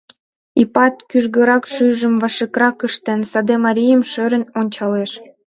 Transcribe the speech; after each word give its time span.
Ипат, 0.61 0.95
кӱжгырак 1.09 1.63
шӱйжым 1.73 2.13
важыкрак 2.21 2.77
ыштен, 2.87 3.19
саде 3.31 3.55
марийым 3.65 4.01
шӧрын 4.11 4.43
ончалеш. 4.59 5.11